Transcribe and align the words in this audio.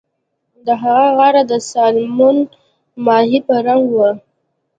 د 0.65 0.67
هغه 0.81 1.07
غاړه 1.17 1.43
کۍ 1.45 1.49
د 1.51 1.53
سالمون 1.71 2.37
ماهي 3.05 3.39
په 3.47 3.55
رنګ 3.67 3.83
وه 3.95 4.09